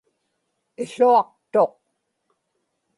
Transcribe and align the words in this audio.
iłuaqtuq 0.83 1.73